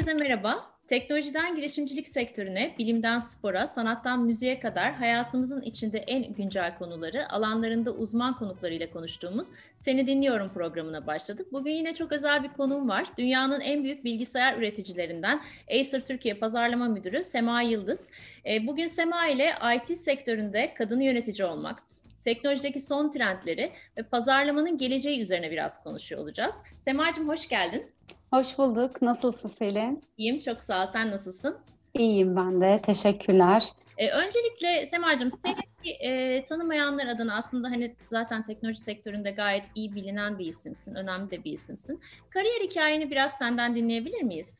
[0.00, 0.70] Herkese merhaba.
[0.86, 8.38] Teknolojiden girişimcilik sektörüne, bilimden spora, sanattan müziğe kadar hayatımızın içinde en güncel konuları, alanlarında uzman
[8.38, 9.46] konuklarıyla konuştuğumuz
[9.76, 11.52] Seni Dinliyorum programına başladık.
[11.52, 13.06] Bugün yine çok özel bir konuğum var.
[13.18, 15.40] Dünyanın en büyük bilgisayar üreticilerinden
[15.70, 18.10] Acer Türkiye Pazarlama Müdürü Sema Yıldız.
[18.46, 21.82] E, bugün Sema ile IT sektöründe kadın yönetici olmak,
[22.24, 26.54] teknolojideki son trendleri ve pazarlamanın geleceği üzerine biraz konuşuyor olacağız.
[26.76, 27.92] Sema'cığım hoş geldin.
[28.30, 29.02] Hoş bulduk.
[29.02, 30.04] Nasılsın Selin?
[30.16, 30.86] İyiyim, çok sağ ol.
[30.86, 31.58] Sen nasılsın?
[31.94, 32.80] İyiyim ben de.
[32.82, 33.64] Teşekkürler.
[33.98, 40.38] Ee, öncelikle Sema'cığım seni e, tanımayanlar adına aslında hani zaten teknoloji sektöründe gayet iyi bilinen
[40.38, 42.00] bir isimsin, önemli de bir isimsin.
[42.30, 44.58] Kariyer hikayeni biraz senden dinleyebilir miyiz?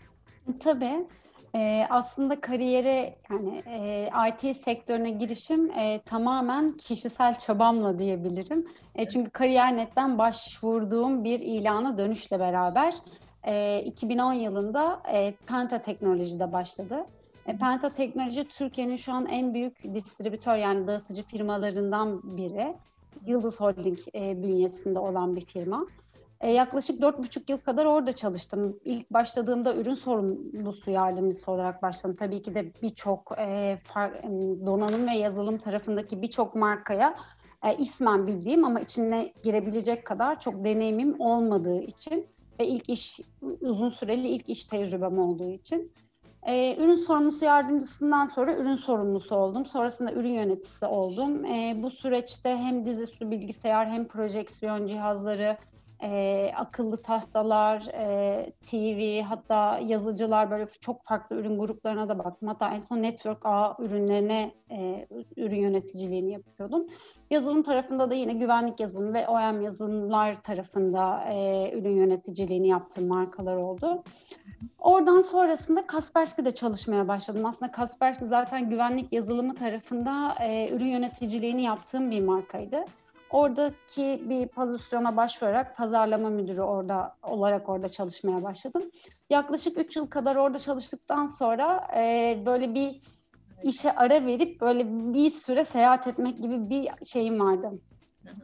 [0.60, 1.06] Tabii.
[1.54, 8.68] E, aslında kariyere yani e, IT sektörüne girişim e, tamamen kişisel çabamla diyebilirim.
[8.94, 12.94] E, çünkü Kariyer.net'ten başvurduğum bir ilana dönüşle beraber
[13.46, 17.06] e, 2010 yılında e, Penta Teknoloji'de başladı.
[17.46, 22.76] E, Penta Teknoloji Türkiye'nin şu an en büyük distribütör yani dağıtıcı firmalarından biri.
[23.26, 25.86] Yıldız Holding e, bünyesinde olan bir firma.
[26.40, 28.80] E, yaklaşık dört buçuk yıl kadar orada çalıştım.
[28.84, 32.16] İlk başladığımda ürün sorumlusu yardımcısı olarak başladım.
[32.18, 33.78] Tabii ki de birçok e,
[34.66, 37.14] donanım ve yazılım tarafındaki birçok markaya
[37.64, 42.26] e, ismen bildiğim ama içine girebilecek kadar çok deneyimim olmadığı için
[42.60, 43.20] ve ilk iş
[43.60, 45.92] uzun süreli ilk iş tecrübem olduğu için.
[46.46, 49.66] Ee, ürün sorumlusu yardımcısından sonra ürün sorumlusu oldum.
[49.66, 51.44] Sonrasında ürün yöneticisi oldum.
[51.44, 55.56] Ee, bu süreçte hem dizüstü bilgisayar hem projeksiyon cihazları,
[56.02, 62.48] e, akıllı tahtalar, e, TV, hatta yazıcılar böyle çok farklı ürün gruplarına da baktım.
[62.48, 65.06] Hatta en son network ağ ürünlerine e,
[65.36, 66.86] ürün yöneticiliğini yapıyordum.
[67.30, 73.56] Yazılım tarafında da yine güvenlik yazılımı ve OEM yazılımlar tarafında e, ürün yöneticiliğini yaptığım markalar
[73.56, 74.02] oldu.
[74.78, 77.44] Oradan sonrasında Kaspersky'de çalışmaya başladım.
[77.46, 82.84] Aslında Kaspersky zaten güvenlik yazılımı tarafında e, ürün yöneticiliğini yaptığım bir markaydı.
[83.30, 88.82] Oradaki bir pozisyona başvurarak pazarlama müdürü orada olarak orada çalışmaya başladım.
[89.30, 93.00] Yaklaşık 3 yıl kadar orada çalıştıktan sonra e, böyle bir
[93.62, 97.70] işe ara verip böyle bir süre seyahat etmek gibi bir şeyim vardı.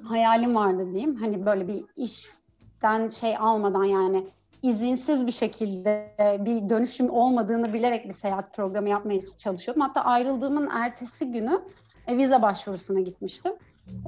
[0.04, 1.16] Hayalim vardı diyeyim.
[1.16, 4.26] Hani böyle bir işten şey almadan yani
[4.62, 9.82] izinsiz bir şekilde bir dönüşüm olmadığını bilerek bir seyahat programı yapmaya çalışıyordum.
[9.82, 11.60] Hatta ayrıldığımın ertesi günü
[12.06, 13.52] e, vize başvurusuna gitmiştim.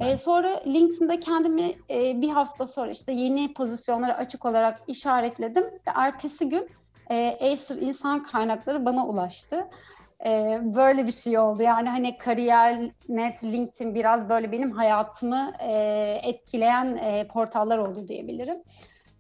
[0.01, 5.91] E, sonra LinkedIn'de kendimi e, bir hafta sonra işte yeni pozisyonlara açık olarak işaretledim ve
[5.95, 6.71] ertesi gün
[7.11, 9.65] e, Acer insan kaynakları bana ulaştı.
[10.27, 11.63] E, böyle bir şey oldu.
[11.63, 15.73] Yani hani kariyer, net, LinkedIn biraz böyle benim hayatımı e,
[16.23, 18.63] etkileyen e, portallar oldu diyebilirim.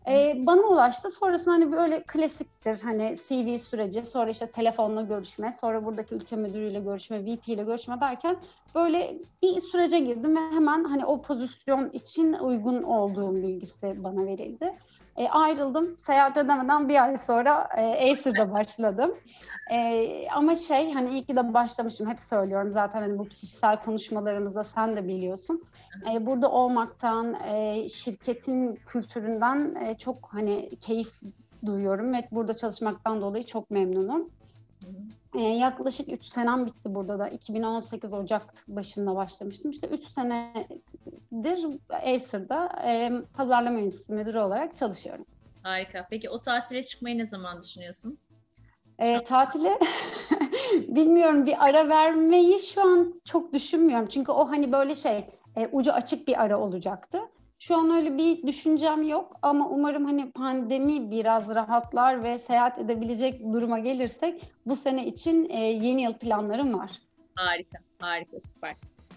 [0.09, 1.11] E, bana ulaştı.
[1.11, 6.81] Sonrasında hani böyle klasiktir hani CV süreci, sonra işte telefonla görüşme, sonra buradaki ülke müdürüyle
[6.81, 8.37] görüşme, VP ile görüşme derken
[8.75, 14.75] böyle bir sürece girdim ve hemen hani o pozisyon için uygun olduğum bilgisi bana verildi.
[15.17, 15.99] E, ayrıldım.
[15.99, 19.15] Seyahat edemeden bir ay sonra e, Acer'da başladım.
[19.71, 22.09] E, ama şey hani iyi ki de başlamışım.
[22.09, 25.65] Hep söylüyorum zaten hani bu kişisel konuşmalarımızda sen de biliyorsun.
[26.13, 31.21] E, burada olmaktan, e, şirketin kültüründen e, çok hani keyif
[31.67, 34.31] duyuyorum ve burada çalışmaktan dolayı çok memnunum.
[35.39, 37.29] Ee, yaklaşık 3 senem bitti burada da.
[37.29, 39.71] 2018 Ocak başında başlamıştım.
[39.71, 45.27] İşte 3 senedir Acer'da e, pazarlama yöneticisi müdürü olarak çalışıyorum.
[45.63, 46.07] Harika.
[46.11, 48.19] Peki o tatile çıkmayı ne zaman düşünüyorsun?
[48.99, 49.79] E, tatile
[50.73, 54.07] bilmiyorum bir ara vermeyi şu an çok düşünmüyorum.
[54.09, 55.27] Çünkü o hani böyle şey
[55.57, 57.19] e, ucu açık bir ara olacaktı.
[57.59, 63.41] Şu an öyle bir düşüncem yok ama umarım hani pandemi biraz rahatlar ve seyahat edebilecek
[63.53, 66.91] duruma gelirsek bu sene için e, yeni yıl planlarım var.
[67.35, 68.77] Harika, harika, süper.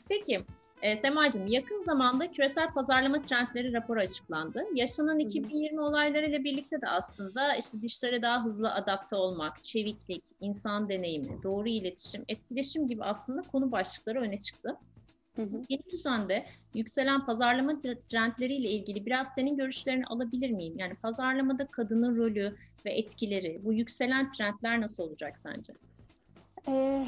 [0.09, 0.43] Peki
[0.81, 4.63] e, Semacığım yakın zamanda küresel pazarlama trendleri raporu açıklandı.
[4.73, 11.43] Yaşanan 2020 olaylarıyla birlikte de aslında işte dişlere daha hızlı adapte olmak, çeviklik, insan deneyimi,
[11.43, 14.77] doğru iletişim, etkileşim gibi aslında konu başlıkları öne çıktı.
[15.35, 15.61] Hı hı.
[15.69, 20.73] Yeni düzende yükselen pazarlama trendleriyle ilgili biraz senin görüşlerini alabilir miyim?
[20.77, 22.55] Yani pazarlamada kadının rolü
[22.85, 25.73] ve etkileri, bu yükselen trendler nasıl olacak sence?
[26.67, 27.05] Ee,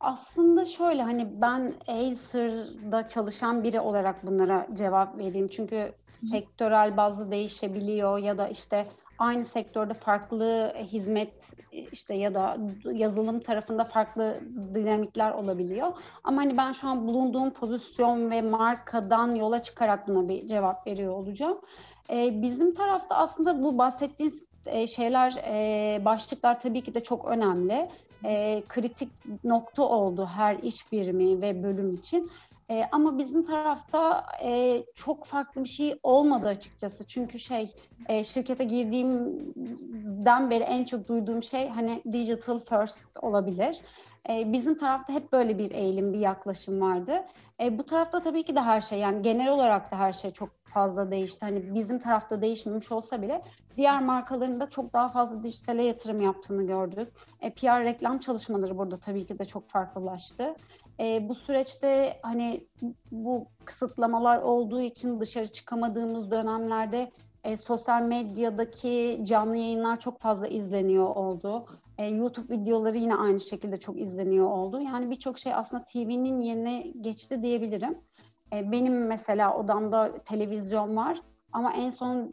[0.00, 5.48] aslında şöyle hani ben Acer'da çalışan biri olarak bunlara cevap vereyim.
[5.48, 8.86] Çünkü sektörel bazı değişebiliyor ya da işte
[9.20, 11.52] aynı sektörde farklı hizmet
[11.92, 12.56] işte ya da
[12.92, 14.40] yazılım tarafında farklı
[14.74, 15.92] dinamikler olabiliyor.
[16.24, 21.14] Ama hani ben şu an bulunduğum pozisyon ve markadan yola çıkarak buna bir cevap veriyor
[21.14, 21.58] olacağım.
[22.10, 27.90] E, bizim tarafta aslında bu bahsettiğiniz e, şeyler, e, başlıklar tabii ki de çok önemli.
[28.24, 29.08] E, kritik
[29.44, 32.30] nokta oldu her iş birimi ve bölüm için.
[32.70, 37.06] E, ama bizim tarafta e, çok farklı bir şey olmadı açıkçası.
[37.06, 37.74] Çünkü şey
[38.08, 43.80] e, şirkete girdiğimden beri en çok duyduğum şey hani digital first olabilir.
[44.28, 47.24] E, bizim tarafta hep böyle bir eğilim, bir yaklaşım vardı.
[47.62, 50.48] E, bu tarafta tabii ki de her şey yani genel olarak da her şey çok
[50.64, 51.38] fazla değişti.
[51.40, 53.42] Hani bizim tarafta değişmemiş olsa bile
[53.76, 57.08] diğer markaların da çok daha fazla dijitale yatırım yaptığını gördük.
[57.40, 60.54] E, PR reklam çalışmaları burada tabii ki de çok farklılaştı.
[61.00, 62.66] E, bu süreçte hani
[63.12, 67.10] bu kısıtlamalar olduğu için dışarı çıkamadığımız dönemlerde
[67.44, 71.66] e, sosyal medyadaki canlı yayınlar çok fazla izleniyor oldu.
[71.98, 74.80] E, YouTube videoları yine aynı şekilde çok izleniyor oldu.
[74.80, 77.98] Yani birçok şey aslında TV'nin yerine geçti diyebilirim.
[78.52, 81.20] E, benim mesela odamda televizyon var
[81.52, 82.32] ama en son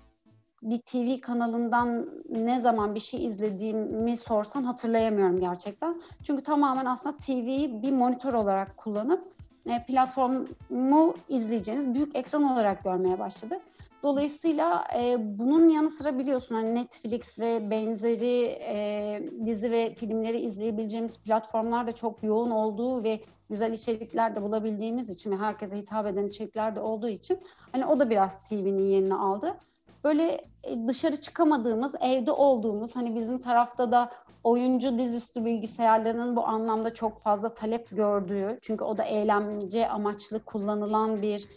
[0.64, 6.02] bir TV kanalından ne zaman bir şey izlediğimi sorsan hatırlayamıyorum gerçekten.
[6.24, 9.34] Çünkü tamamen aslında TV'yi bir monitör olarak kullanıp
[9.66, 13.62] e, platformu izleyeceğiniz büyük ekran olarak görmeye başladık.
[14.04, 21.18] Dolayısıyla e, bunun yanı sıra biliyorsun hani Netflix ve benzeri e, dizi ve filmleri izleyebileceğimiz
[21.20, 23.20] platformlar da çok yoğun olduğu ve
[23.50, 27.40] güzel içerikler de bulabildiğimiz için ve herkese hitap eden içerikler de olduğu için
[27.72, 29.58] hani o da biraz TV'nin yerini aldı.
[30.04, 34.12] Böyle e, dışarı çıkamadığımız, evde olduğumuz hani bizim tarafta da
[34.44, 41.22] oyuncu dizüstü bilgisayarlarının bu anlamda çok fazla talep gördüğü çünkü o da eğlence amaçlı kullanılan
[41.22, 41.48] bir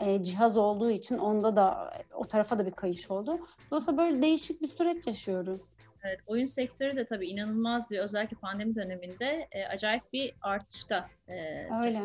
[0.00, 3.38] e, cihaz olduğu için onda da o tarafa da bir kayış oldu.
[3.70, 5.60] Dolayısıyla böyle değişik bir süreç yaşıyoruz.
[6.04, 11.08] Evet, oyun sektörü de tabii inanılmaz bir özellikle pandemi döneminde e, acayip bir artışta.
[11.28, 11.34] E,
[11.82, 12.02] Öyle.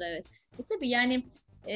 [0.00, 0.26] Evet.
[0.58, 1.22] E, tabii yani
[1.68, 1.74] e,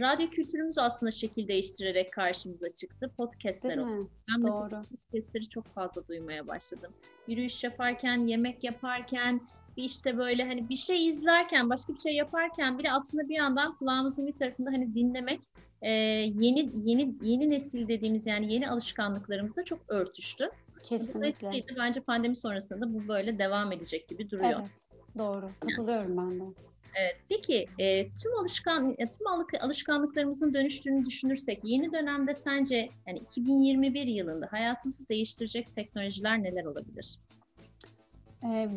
[0.00, 3.10] radyo kültürümüz aslında şekil değiştirerek karşımıza çıktı.
[3.16, 4.10] Podcastler oldu.
[4.28, 4.82] Ben mesela Doğru.
[4.82, 6.92] podcastleri çok fazla duymaya başladım.
[7.28, 9.40] Yürüyüş yaparken, yemek yaparken,
[9.76, 13.76] bir işte böyle hani bir şey izlerken, başka bir şey yaparken bile aslında bir yandan
[13.76, 15.40] kulağımızın bir tarafında hani dinlemek
[15.82, 20.50] e, yeni yeni yeni nesil dediğimiz yani yeni alışkanlıklarımızla çok örtüştü.
[20.82, 21.50] Kesinlikle.
[21.78, 24.60] Bence pandemi sonrasında bu böyle devam edecek gibi duruyor.
[24.60, 24.70] Evet,
[25.18, 25.48] doğru.
[25.60, 26.44] Katılıyorum ben de.
[26.94, 29.26] Evet, peki e, tüm alışkan e, tüm
[29.60, 37.18] alışkanlıklarımızın dönüştüğünü düşünürsek yeni dönemde sence yani 2021 yılında hayatımızı değiştirecek teknolojiler neler olabilir?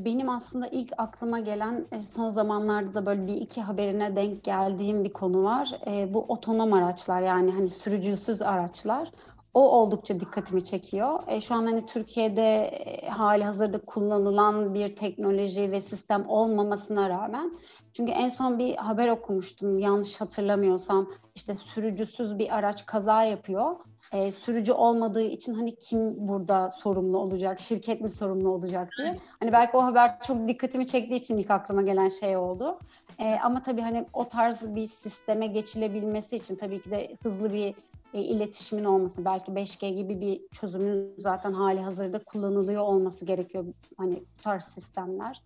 [0.05, 5.13] Benim aslında ilk aklıma gelen son zamanlarda da böyle bir iki haberine denk geldiğim bir
[5.13, 5.71] konu var.
[6.07, 9.11] Bu otonom araçlar yani hani sürücüsüz araçlar.
[9.55, 11.19] O oldukça dikkatimi çekiyor.
[11.41, 12.71] Şu an hani Türkiye'de
[13.09, 17.57] hali hazırda kullanılan bir teknoloji ve sistem olmamasına rağmen
[17.93, 23.75] çünkü en son bir haber okumuştum yanlış hatırlamıyorsam işte sürücüsüz bir araç kaza yapıyor
[24.11, 29.19] e, sürücü olmadığı için hani kim burada sorumlu olacak, şirket mi sorumlu olacak diye.
[29.39, 32.79] Hani belki o haber çok dikkatimi çektiği için ilk aklıma gelen şey oldu.
[33.19, 37.75] E, ama tabii hani o tarz bir sisteme geçilebilmesi için tabii ki de hızlı bir
[38.15, 43.65] e, iletişimin olması, belki 5G gibi bir çözümün zaten hali hazırda kullanılıyor olması gerekiyor
[43.97, 45.41] hani bu tarz sistemler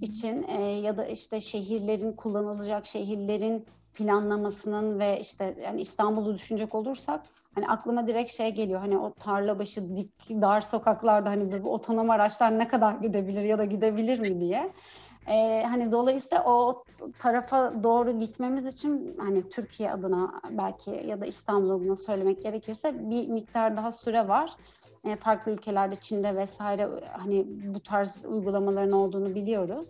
[0.00, 7.22] için e, ya da işte şehirlerin kullanılacak şehirlerin planlamasının ve işte yani İstanbul'u düşünecek olursak
[7.54, 12.10] hani aklıma direkt şey geliyor hani o tarla başı dik dar sokaklarda hani bu otonom
[12.10, 14.72] araçlar ne kadar gidebilir ya da gidebilir mi diye.
[15.28, 16.84] Ee, hani dolayısıyla o
[17.18, 23.28] tarafa doğru gitmemiz için hani Türkiye adına belki ya da İstanbul adına söylemek gerekirse bir
[23.28, 24.50] miktar daha süre var.
[25.04, 29.86] Ee, farklı ülkelerde Çin'de vesaire hani bu tarz uygulamaların olduğunu biliyoruz.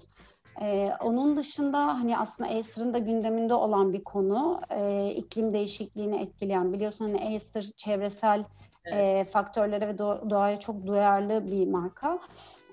[0.63, 6.73] Ee, onun dışında hani aslında Acer'ın da gündeminde olan bir konu e, iklim değişikliğini etkileyen.
[6.73, 8.45] Biliyorsun hani Acer çevresel
[8.85, 9.27] evet.
[9.27, 9.99] e, faktörlere ve
[10.31, 12.19] doğaya çok duyarlı bir marka.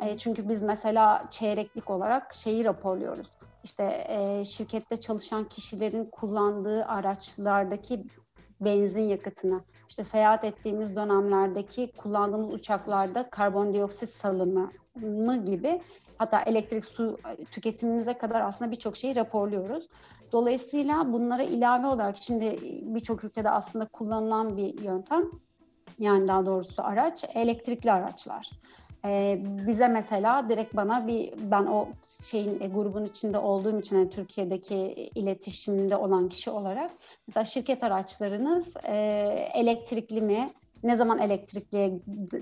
[0.02, 3.28] E, çünkü biz mesela çeyreklik olarak şeyi raporluyoruz.
[3.64, 8.04] İşte e, şirkette çalışan kişilerin kullandığı araçlardaki
[8.62, 14.72] benzin yakıtını, işte seyahat ettiğimiz dönemlerdeki kullandığımız uçaklarda karbondioksit salımı
[15.46, 15.82] gibi
[16.18, 17.18] hatta elektrik su
[17.52, 19.88] tüketimimize kadar aslında birçok şeyi raporluyoruz.
[20.32, 25.24] Dolayısıyla bunlara ilave olarak şimdi birçok ülkede aslında kullanılan bir yöntem
[26.00, 28.50] yani daha doğrusu araç elektrikli araçlar.
[29.06, 31.88] Ee, bize mesela direkt bana bir ben o
[32.32, 36.92] şeyin e, grubun içinde olduğum için yani Türkiye'deki iletişimde olan kişi olarak
[37.28, 38.96] mesela şirket araçlarınız e,
[39.54, 40.50] elektrikli mi
[40.84, 42.00] ne zaman elektrikliye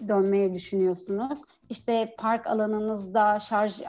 [0.07, 1.41] dönmeyi düşünüyorsunuz?
[1.69, 3.81] İşte park alanınızda şarj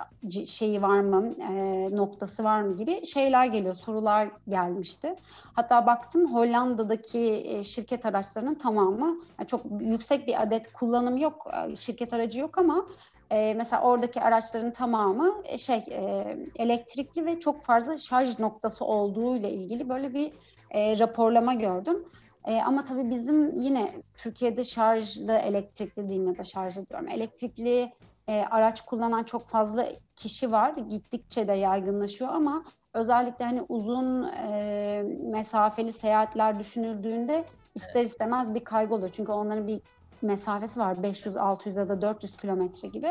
[0.47, 5.15] şeyi var mı, e, noktası var mı gibi şeyler geliyor, sorular gelmişti.
[5.53, 11.76] Hatta baktım Hollanda'daki e, şirket araçlarının tamamı yani çok yüksek bir adet kullanım yok, e,
[11.76, 12.87] şirket aracı yok ama
[13.31, 19.37] e, mesela oradaki araçların tamamı e, şey e, elektrikli ve çok fazla şarj noktası olduğu
[19.37, 20.33] ile ilgili böyle bir
[20.71, 22.05] e, raporlama gördüm.
[22.47, 27.09] E, ama tabii bizim yine Türkiye'de şarjlı, elektrikli diyeyim ya da şarjlı diyorum.
[27.09, 27.93] Elektrikli
[28.29, 29.87] e, araç kullanan çok fazla
[30.17, 30.71] kişi var.
[30.71, 38.95] Gittikçe de yaygınlaşıyor ama özellikle hani uzun e, mesafeli seyahatler düşünüldüğünde ister istemez bir kaygı
[38.95, 39.11] oluyor.
[39.12, 39.81] Çünkü onların bir
[40.23, 41.02] mesafesi var.
[41.02, 43.08] 500, 600 ya da 400 kilometre gibi.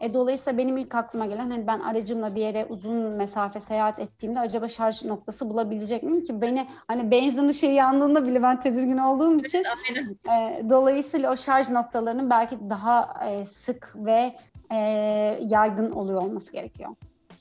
[0.00, 4.40] E, dolayısıyla benim ilk aklıma gelen hani ben aracımla bir yere uzun mesafe seyahat ettiğimde
[4.40, 6.40] acaba şarj noktası bulabilecek miyim ki?
[6.40, 9.64] Beni hani benzin ışığı yandığında bile ben tedirgin olduğum için
[10.30, 14.34] e, dolayısıyla o şarj noktalarının belki daha e, sık ve
[14.70, 14.76] e,
[15.40, 16.90] yaygın oluyor olması gerekiyor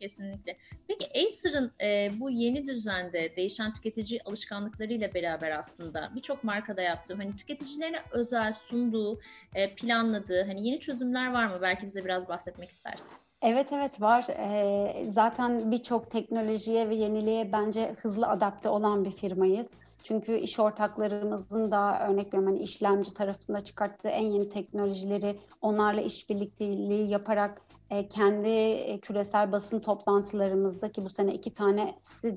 [0.03, 0.57] kesinlikle.
[0.88, 7.36] Peki Acer'ın e, bu yeni düzende değişen tüketici alışkanlıklarıyla beraber aslında birçok markada yaptığı, hani
[7.36, 9.19] tüketicilerine özel sunduğu,
[9.55, 11.60] e, planladığı hani yeni çözümler var mı?
[11.62, 13.12] Belki bize biraz bahsetmek istersin.
[13.41, 14.25] Evet evet var.
[14.29, 19.67] Ee, zaten birçok teknolojiye ve yeniliğe bence hızlı adapte olan bir firmayız.
[20.03, 27.10] Çünkü iş ortaklarımızın da örnek veriyorum hani işlemci tarafında çıkarttığı en yeni teknolojileri onlarla işbirlikteliği
[27.10, 27.62] yaparak
[28.02, 31.96] kendi e, küresel basın toplantılarımızdaki bu sene iki tane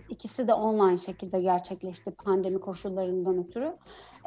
[0.09, 3.77] ikisi de online şekilde gerçekleşti pandemi koşullarından ötürü.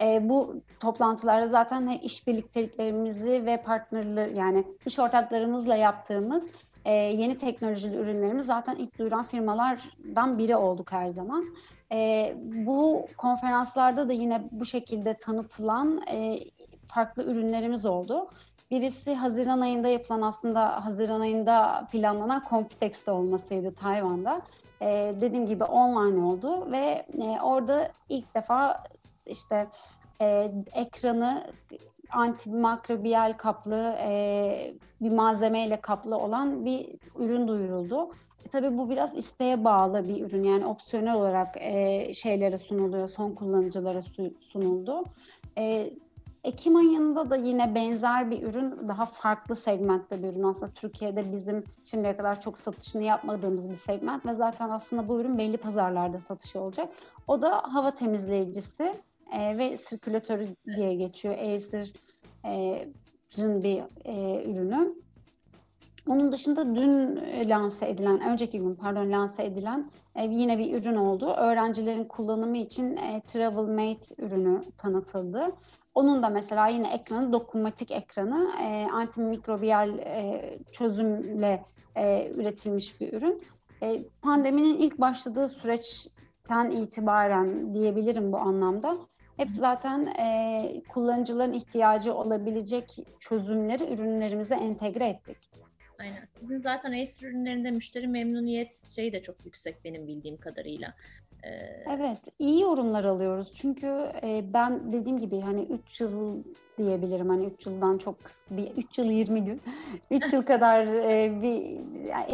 [0.01, 6.49] E, bu toplantılarda zaten iş birlikteliklerimizi ve partnerler yani iş ortaklarımızla yaptığımız
[6.85, 11.45] e, yeni teknolojili ürünlerimiz zaten ilk duyuran firmalardan biri olduk her zaman.
[11.91, 16.39] E, bu konferanslarda da yine bu şekilde tanıtılan e,
[16.87, 18.29] farklı ürünlerimiz oldu.
[18.71, 24.41] Birisi Haziran ayında yapılan aslında Haziran ayında planlanan Computex'te olmasıydı Tayvan'da.
[24.81, 28.83] Ee, dediğim gibi online oldu ve e, orada ilk defa
[29.25, 29.67] işte
[30.21, 31.47] e, ekranı
[32.11, 38.11] antimikrobiyal kaplı e, bir malzemeyle kaplı olan bir ürün duyuruldu.
[38.45, 43.31] E, tabii bu biraz isteğe bağlı bir ürün yani opsiyonel olarak e, şeylere sunuluyor, son
[43.31, 44.01] kullanıcılara
[44.39, 45.03] sunuldu.
[45.57, 45.93] E,
[46.43, 50.71] Ekim ayında da yine benzer bir ürün, daha farklı segmentte bir ürün aslında.
[50.71, 55.57] Türkiye'de bizim şimdiye kadar çok satışını yapmadığımız bir segment ve zaten aslında bu ürün belli
[55.57, 56.89] pazarlarda satışı olacak.
[57.27, 58.93] O da hava temizleyicisi
[59.33, 61.35] e, ve sirkülatörü diye geçiyor.
[62.43, 64.95] Acer'ın bir e, ürünü.
[66.07, 67.19] Onun dışında dün
[67.49, 71.25] lanse edilen, önceki gün pardon lanse edilen e, yine bir ürün oldu.
[71.25, 75.51] Öğrencilerin kullanımı için e, Travel Mate ürünü tanıtıldı.
[75.95, 80.41] Onun da mesela yine ekranı dokunmatik ekranı e, antimikrobiyal e,
[80.71, 81.63] çözümle
[81.95, 83.43] e, üretilmiş bir ürün.
[83.83, 88.97] E, pandeminin ilk başladığı süreçten itibaren diyebilirim bu anlamda.
[89.37, 95.37] Hep zaten e, kullanıcıların ihtiyacı olabilecek çözümleri ürünlerimize entegre ettik.
[95.99, 96.23] Aynen.
[96.39, 100.93] Sizin zaten Acer ürünlerinde müşteri memnuniyet şeyi de çok yüksek benim bildiğim kadarıyla.
[101.89, 103.51] Evet, iyi yorumlar alıyoruz.
[103.53, 106.43] Çünkü e, ben dediğim gibi hani 3 yıl
[106.77, 107.29] diyebilirim.
[107.29, 109.61] Hani 3 yıldan çok kısa, bir 3 yıl 20 gün.
[110.11, 111.79] 3 yıl kadar e, bir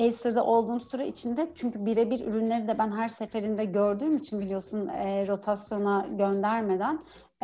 [0.05, 5.27] Acer'da olduğum süre içinde çünkü birebir ürünleri de ben her seferinde gördüğüm için biliyorsun e,
[5.27, 6.99] rotasyona göndermeden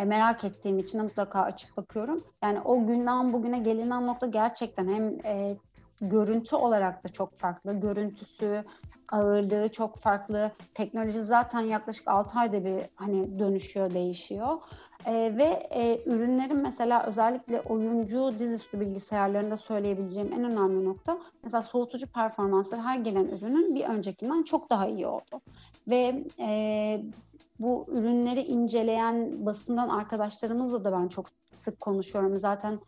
[0.05, 2.23] merak ettiğim için mutlaka açıp bakıyorum.
[2.43, 5.17] Yani o günden bugüne gelinen nokta gerçekten hem
[6.01, 7.73] görüntü olarak da çok farklı.
[7.79, 8.63] Görüntüsü,
[9.11, 10.51] ağırlığı çok farklı.
[10.73, 14.57] Teknoloji zaten yaklaşık 6 ayda bir hani dönüşüyor, değişiyor.
[15.05, 22.07] E, ve e, ürünlerin mesela özellikle oyuncu dizüstü bilgisayarlarında söyleyebileceğim en önemli nokta mesela soğutucu
[22.07, 25.41] performansları her gelen ürünün bir öncekinden çok daha iyi oldu.
[25.87, 27.01] Ve e,
[27.59, 32.37] bu ürünleri inceleyen basından arkadaşlarımızla da ben çok sık konuşuyorum.
[32.37, 32.79] Zaten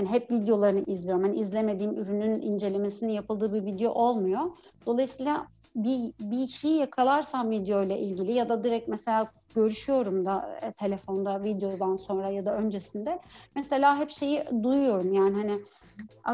[0.00, 1.22] hani hep videolarını izliyorum.
[1.22, 4.40] Hani izlemediğim ürünün incelemesini yapıldığı bir video olmuyor.
[4.86, 10.72] Dolayısıyla bir, bir şey yakalarsam video ile ilgili ya da direkt mesela görüşüyorum da e,
[10.72, 13.18] telefonda videodan sonra ya da öncesinde
[13.54, 15.60] mesela hep şeyi duyuyorum yani hani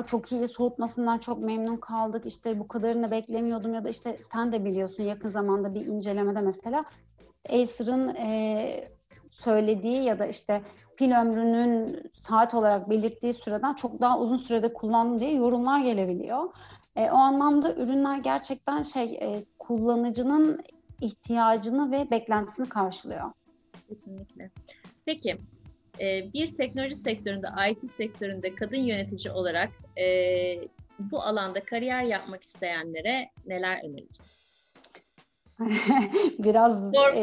[0.06, 4.64] çok iyi soğutmasından çok memnun kaldık işte bu kadarını beklemiyordum ya da işte sen de
[4.64, 6.84] biliyorsun yakın zamanda bir incelemede mesela
[7.48, 8.88] Acer'ın e,
[9.30, 10.62] söylediği ya da işte
[10.96, 16.54] pil ömrünün saat olarak belirttiği süreden çok daha uzun sürede kullandım diye yorumlar gelebiliyor.
[16.96, 20.60] E, o anlamda ürünler gerçekten şey e, kullanıcının
[21.00, 23.32] ihtiyacını ve beklentisini karşılıyor.
[23.88, 24.50] Kesinlikle.
[25.04, 25.38] Peki
[26.00, 30.04] e, bir teknoloji sektöründe, IT sektöründe kadın yönetici olarak e,
[30.98, 34.35] bu alanda kariyer yapmak isteyenlere neler önerirsin?
[36.38, 37.22] Biraz e,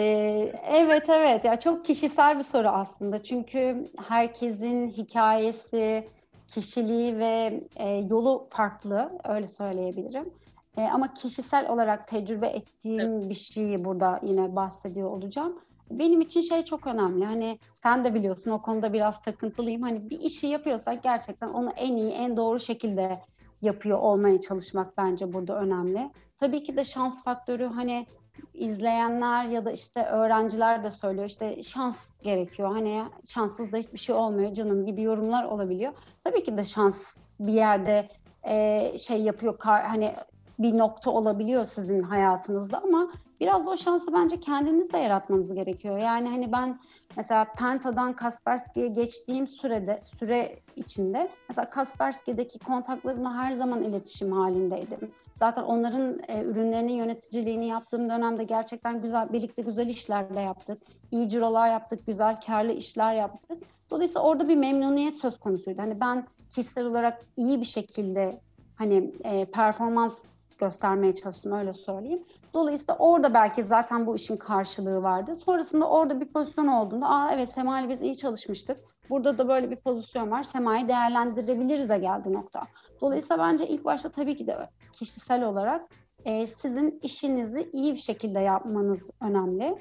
[0.67, 6.07] evet evet ya çok kişisel bir soru aslında çünkü herkesin hikayesi,
[6.47, 10.33] kişiliği ve e, yolu farklı öyle söyleyebilirim.
[10.77, 13.29] E, ama kişisel olarak tecrübe ettiğim evet.
[13.29, 15.59] bir şeyi burada yine bahsediyor olacağım.
[15.91, 17.25] Benim için şey çok önemli.
[17.25, 19.81] Hani sen de biliyorsun o konuda biraz takıntılıyım.
[19.81, 23.21] Hani bir işi yapıyorsak gerçekten onu en iyi, en doğru şekilde
[23.61, 26.11] yapıyor olmaya çalışmak bence burada önemli.
[26.39, 28.07] Tabii ki de şans faktörü hani
[28.53, 32.71] izleyenler ya da işte öğrenciler de söylüyor işte şans gerekiyor.
[32.71, 35.93] Hani şanssız da hiçbir şey olmuyor canım gibi yorumlar olabiliyor.
[36.23, 38.09] Tabii ki de şans bir yerde
[38.43, 40.15] e, şey yapıyor hani
[40.59, 45.97] bir nokta olabiliyor sizin hayatınızda ama biraz o şansı bence kendiniz de yaratmanız gerekiyor.
[45.97, 46.79] Yani hani ben
[47.17, 55.11] mesela Penta'dan Kaspersky'ye geçtiğim sürede süre içinde mesela Kaspersky'deki kontaklarımla her zaman iletişim halindeydim.
[55.43, 60.81] Zaten onların e, ürünlerinin yöneticiliğini yaptığım dönemde gerçekten güzel, birlikte güzel işler de yaptık.
[61.11, 63.63] İyi cirolar yaptık, güzel karlı işler yaptık.
[63.89, 65.81] Dolayısıyla orada bir memnuniyet söz konusuydu.
[65.81, 68.39] Hani ben kişisel olarak iyi bir şekilde
[68.75, 70.25] hani e, performans
[70.59, 72.23] göstermeye çalıştım öyle söyleyeyim.
[72.53, 75.35] Dolayısıyla orada belki zaten bu işin karşılığı vardı.
[75.35, 78.77] Sonrasında orada bir pozisyon olduğunda aa evet Sema biz iyi çalışmıştık.
[79.09, 80.43] Burada da böyle bir pozisyon var.
[80.43, 82.63] Sema'yı değerlendirebiliriz de geldi nokta.
[83.01, 85.81] Dolayısıyla bence ilk başta tabii ki de kişisel olarak
[86.25, 89.77] e, sizin işinizi iyi bir şekilde yapmanız önemli.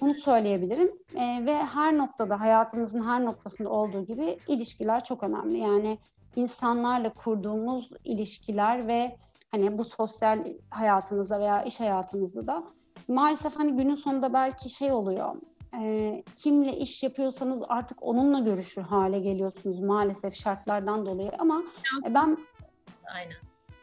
[0.00, 0.92] Bunu söyleyebilirim.
[1.14, 5.58] E, ve her noktada, hayatımızın her noktasında olduğu gibi ilişkiler çok önemli.
[5.58, 5.98] Yani
[6.36, 9.16] insanlarla kurduğumuz ilişkiler ve
[9.50, 12.64] hani bu sosyal hayatımızda veya iş hayatımızda da
[13.08, 15.36] maalesef hani günün sonunda belki şey oluyor.
[15.80, 21.62] E, kimle iş yapıyorsanız artık onunla görüşür hale geliyorsunuz maalesef şartlardan dolayı ama
[22.06, 22.38] e, ben
[23.14, 23.36] aynen.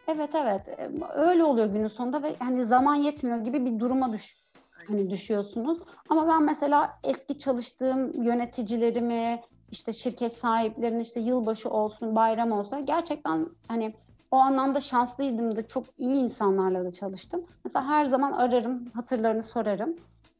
[0.07, 4.47] Evet evet e, öyle oluyor günün sonunda ve hani zaman yetmiyor gibi bir duruma düş
[4.87, 5.79] hani düşüyorsunuz.
[6.09, 13.49] Ama ben mesela eski çalıştığım yöneticilerimi işte şirket sahiplerini işte yılbaşı olsun bayram olsa gerçekten
[13.67, 13.93] hani
[14.31, 17.45] o anlamda şanslıydım da çok iyi insanlarla da çalıştım.
[17.65, 19.95] Mesela her zaman ararım, hatırlarını sorarım.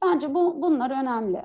[0.05, 1.41] Bence bu bunlar önemli.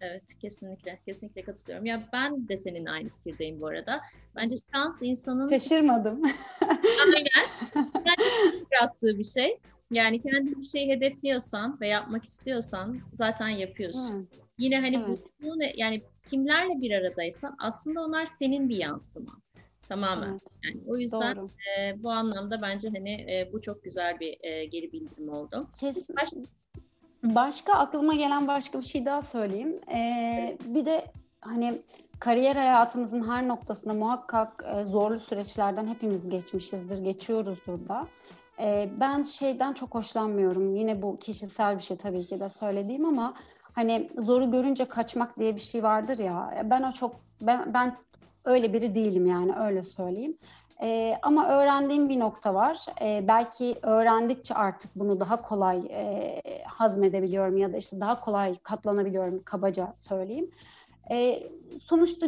[0.00, 1.00] Evet, kesinlikle.
[1.06, 1.86] Kesinlikle katılıyorum.
[1.86, 4.00] Ya ben de senin aynı fikirdeyim bu arada.
[4.36, 5.48] Bence şans insanın...
[5.48, 6.22] Şaşırmadım.
[7.14, 7.84] Aynen.
[7.94, 9.58] Bence yarattığı bir şey.
[9.90, 14.14] Yani kendi bir şeyi hedefliyorsan ve yapmak istiyorsan zaten yapıyorsun.
[14.14, 14.26] Hmm.
[14.58, 15.20] Yine hani evet.
[15.42, 19.32] bu, yani kimlerle bir aradaysan aslında onlar senin bir yansıma.
[19.88, 20.30] Tamamen.
[20.30, 20.42] Evet.
[20.64, 24.92] Yani o yüzden e, bu anlamda bence hani e, bu çok güzel bir e, geri
[24.92, 25.68] bildirim oldu.
[25.80, 26.16] Kesin.
[26.16, 26.28] Baş...
[27.22, 29.80] Başka aklıma gelen başka bir şey daha söyleyeyim.
[29.94, 31.06] Ee, bir de
[31.40, 31.82] hani
[32.18, 38.08] kariyer hayatımızın her noktasında muhakkak e, zorlu süreçlerden hepimiz geçmişizdir, geçiyoruzdur da.
[38.60, 40.76] E, ben şeyden çok hoşlanmıyorum.
[40.76, 43.34] Yine bu kişisel bir şey tabii ki de söylediğim ama
[43.72, 46.64] hani zoru görünce kaçmak diye bir şey vardır ya.
[46.70, 47.96] Ben o çok ben ben
[48.44, 50.38] öyle biri değilim yani öyle söyleyeyim.
[50.82, 52.86] E, ama öğrendiğim bir nokta var.
[53.02, 59.42] E, belki öğrendikçe artık bunu daha kolay e, hazmedebiliyorum ya da işte daha kolay katlanabiliyorum
[59.42, 60.50] kabaca söyleyeyim.
[61.10, 61.42] E,
[61.82, 62.26] sonuçta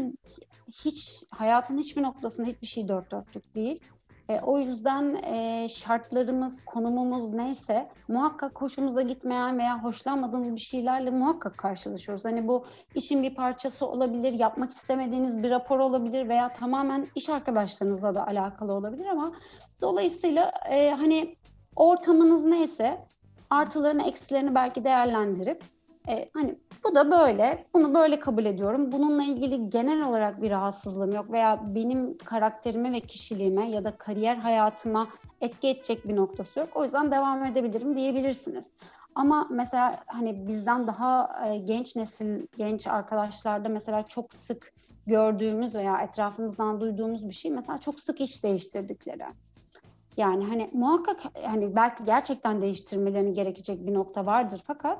[0.85, 3.81] hiç hayatın hiçbir noktasında hiçbir şey dört dörtlük değil.
[4.29, 11.59] E, o yüzden e, şartlarımız, konumumuz neyse muhakkak hoşumuza gitmeyen veya hoşlanmadığımız bir şeylerle muhakkak
[11.59, 12.25] karşılaşıyoruz.
[12.25, 18.15] Hani bu işin bir parçası olabilir, yapmak istemediğiniz bir rapor olabilir veya tamamen iş arkadaşlarınızla
[18.15, 19.33] da alakalı olabilir ama
[19.81, 21.37] dolayısıyla e, hani
[21.77, 23.07] ortamınız neyse
[23.51, 25.65] artılarını eksilerini belki değerlendirip
[26.09, 28.92] e, hani bu da böyle, bunu böyle kabul ediyorum.
[28.92, 34.37] Bununla ilgili genel olarak bir rahatsızlığım yok veya benim karakterime ve kişiliğime ya da kariyer
[34.37, 35.09] hayatıma
[35.40, 36.69] etki edecek bir noktası yok.
[36.75, 38.73] O yüzden devam edebilirim diyebilirsiniz.
[39.14, 44.73] Ama mesela hani bizden daha e, genç nesil, genç arkadaşlarda mesela çok sık
[45.07, 49.25] gördüğümüz veya etrafımızdan duyduğumuz bir şey mesela çok sık iş değiştirdikleri.
[50.16, 54.99] Yani hani muhakkak hani belki gerçekten değiştirmelerinin gerekecek bir nokta vardır fakat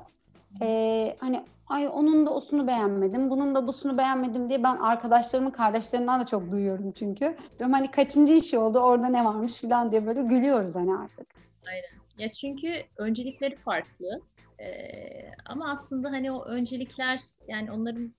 [0.61, 6.21] e, hani ay onun da osunu beğenmedim, bunun da busunu beğenmedim diye ben arkadaşlarımın kardeşlerimden
[6.21, 7.37] de çok duyuyorum çünkü.
[7.59, 11.27] Diyorum hani kaçıncı işi oldu, orada ne varmış falan diye böyle gülüyoruz hani artık.
[11.67, 11.97] Aynen.
[12.17, 14.21] Ya çünkü öncelikleri farklı.
[14.59, 18.13] Ee, ama aslında hani o öncelikler yani onların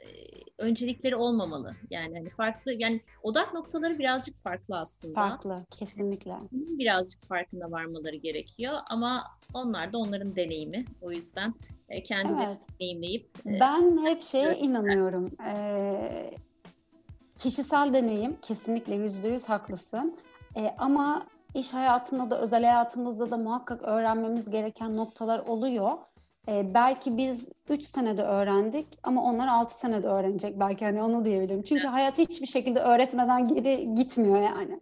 [0.00, 0.06] e,
[0.58, 1.74] öncelikleri olmamalı.
[1.90, 5.14] Yani hani farklı yani odak noktaları birazcık farklı aslında.
[5.14, 6.34] Farklı kesinlikle.
[6.52, 10.84] Birazcık farkında varmaları gerekiyor ama onlar da onların deneyimi.
[11.02, 11.54] O yüzden
[11.88, 12.58] e, kendileri Evet.
[12.80, 15.30] deneyimleyip e, Ben hep şeye inanıyorum.
[15.46, 16.30] Ee,
[17.38, 20.16] kişisel deneyim kesinlikle yüzde yüz haklısın.
[20.56, 25.92] Ee, ama iş hayatında da özel hayatımızda da muhakkak öğrenmemiz gereken noktalar oluyor.
[26.48, 31.62] Ee, belki biz 3 senede öğrendik ama onlar 6 senede öğrenecek belki hani onu diyebilirim.
[31.62, 34.80] Çünkü hayat hiçbir şekilde öğretmeden geri gitmiyor yani.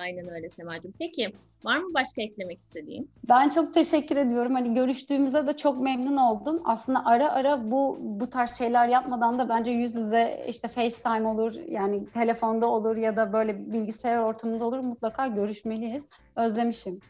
[0.00, 0.94] Aynen öyle Semacığım.
[0.98, 1.32] Peki
[1.64, 3.10] var mı başka eklemek istediğin?
[3.28, 4.54] Ben çok teşekkür ediyorum.
[4.54, 6.62] Hani görüştüğümüze de çok memnun oldum.
[6.64, 11.54] Aslında ara ara bu bu tarz şeyler yapmadan da bence yüz yüze işte FaceTime olur,
[11.68, 16.08] yani telefonda olur ya da böyle bilgisayar ortamında olur mutlaka görüşmeliyiz.
[16.36, 17.00] Özlemişim.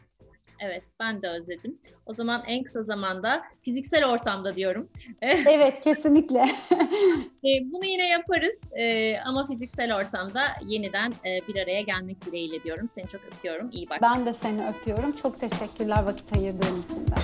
[0.63, 1.77] Evet ben de özledim.
[2.05, 4.89] O zaman en kısa zamanda fiziksel ortamda diyorum.
[5.21, 6.39] Evet, kesinlikle.
[7.43, 12.89] E, bunu yine yaparız E, ama fiziksel ortamda yeniden e, bir araya gelmek dileğiyle diyorum.
[12.89, 13.69] Seni çok öpüyorum.
[13.73, 13.99] İyi bak.
[14.01, 15.11] Ben de seni öpüyorum.
[15.15, 17.15] Çok teşekkürler vakit ayırdığın için de.